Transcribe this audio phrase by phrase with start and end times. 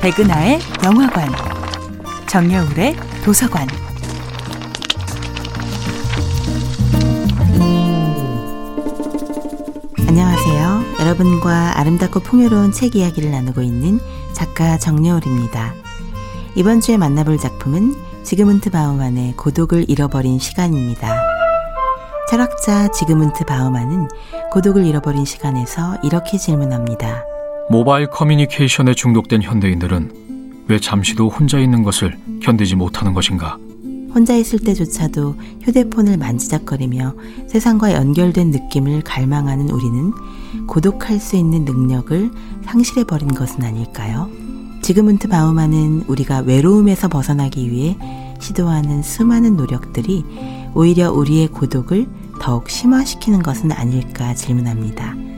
[0.00, 1.28] 백은하의 영화관,
[2.26, 3.68] 정여울의 도서관.
[10.08, 10.84] 안녕하세요.
[11.00, 14.00] 여러분과 아름답고 풍요로운 책 이야기를 나누고 있는
[14.32, 15.74] 작가 정여울입니다.
[16.54, 21.14] 이번 주에 만나볼 작품은 지그문트 바우만의 고독을 잃어버린 시간입니다.
[22.30, 24.08] 철학자 지그문트 바우만은
[24.50, 27.29] 고독을 잃어버린 시간에서 이렇게 질문합니다.
[27.70, 33.58] 모바일 커뮤니케이션에 중독된 현대인들은 왜 잠시도 혼자 있는 것을 견디지 못하는 것인가?
[34.12, 37.14] 혼자 있을 때조차도 휴대폰을 만지작거리며
[37.46, 40.12] 세상과 연결된 느낌을 갈망하는 우리는
[40.66, 42.32] 고독할 수 있는 능력을
[42.66, 44.28] 상실해버린 것은 아닐까요?
[44.82, 47.96] 지그문트 바우만은 우리가 외로움에서 벗어나기 위해
[48.40, 50.24] 시도하는 수많은 노력들이
[50.74, 52.08] 오히려 우리의 고독을
[52.40, 55.29] 더욱 심화시키는 것은 아닐까 질문합니다.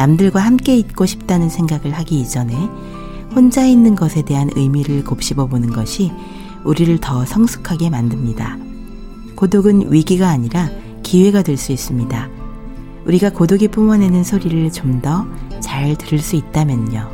[0.00, 2.54] 남들과 함께 있고 싶다는 생각을 하기 이전에
[3.34, 6.10] 혼자 있는 것에 대한 의미를 곱씹어 보는 것이
[6.64, 8.56] 우리를 더 성숙하게 만듭니다.
[9.36, 10.70] 고독은 위기가 아니라
[11.02, 12.28] 기회가 될 수 있습니다.
[13.04, 15.26] 우리가 고독이 뿜어내는 소리를 좀 더
[15.60, 17.06] 잘 들을 수 있다면요.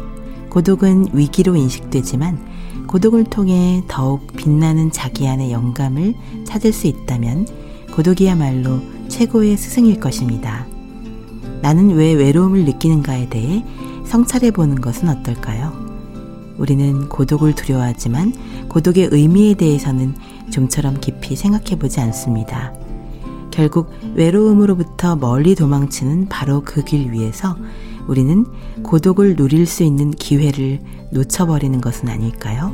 [0.48, 6.14] 고독은 위기로 인식되지만 고독을 통해 더욱 빛나는 자기 안의 영감을
[6.44, 7.48] 찾을 수 있다면
[7.92, 10.66] 고독이야말로 최고의 스승일 것입니다.
[11.66, 13.64] 나는 왜 외로움을 느끼는가에 대해
[14.04, 15.72] 성찰해 보는 것은 어떨까요?
[16.58, 20.14] 우리는 고독을 두려워하지만 고독의 의미에 대해서는
[20.50, 22.72] 좀처럼 깊이 생각해 보지 않습니다.
[23.50, 27.56] 결국 외로움으로부터 멀리 도망치는 바로 그 길 위에서
[28.06, 28.46] 우리는
[28.84, 30.78] 고독을 누릴 수 있는 기회를
[31.10, 32.72] 놓쳐버리는 것은 아닐까요?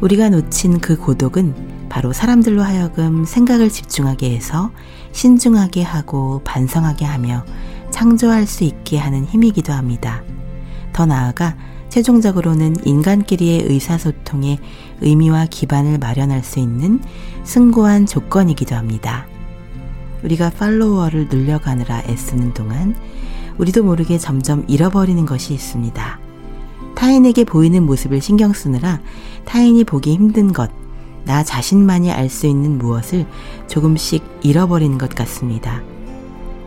[0.00, 4.70] 우리가 놓친 그 고독은 바로 사람들로 하여금 생각을 집중하게 해서
[5.10, 7.44] 신중하게 하고 반성하게 하며
[7.90, 10.22] 창조할 수 있게 하는 힘이기도 합니다.
[10.92, 11.56] 더 나아가
[11.88, 14.60] 최종적으로는 인간끼리의 의사소통의
[15.00, 17.00] 의미와 기반을 마련할 수 있는
[17.42, 19.26] 승고한 조건이기도 합니다.
[20.22, 22.94] 우리가 팔로워를 늘려가느라 애쓰는 동안
[23.58, 26.20] 우리도 모르게 점점 잃어버리는 것이 있습니다.
[26.94, 29.00] 타인에게 보이는 모습을 신경 쓰느라
[29.46, 30.70] 타인이 보기 힘든 것,
[31.24, 33.26] 나 자신만이 알 수 있는 무엇을
[33.66, 35.82] 조금씩 잃어버리는 것 같습니다.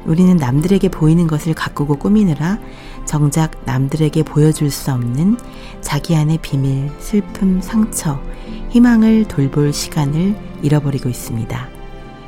[0.05, 2.59] 우리는 남들에게 보이는 것을 가꾸고 꾸미느라
[3.05, 5.37] 정작 남들에게 보여줄 수 없는
[5.81, 8.19] 자기 안의 비밀, 슬픔, 상처,
[8.69, 11.67] 희망을 돌볼 시간을 잃어버리고 있습니다.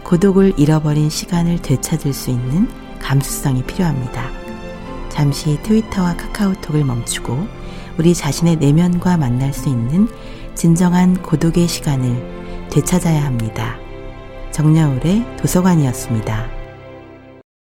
[0.03, 2.67] 고독을 잃어버린 시간을 되찾을 수 있는
[2.99, 4.29] 감수성이 필요합니다.
[5.09, 7.47] 잠시 트위터와 카카오톡을 멈추고
[7.97, 10.07] 우리 자신의 내면과 만날 수 있는
[10.55, 13.77] 진정한 고독의 시간을 되찾아야 합니다.
[14.51, 16.62] 정여울의 도서관이었습니다.